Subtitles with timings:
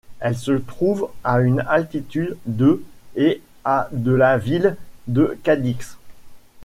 [0.19, 2.83] Elle se trouve à une altitude de
[3.15, 5.95] et à de la ville de Cadix.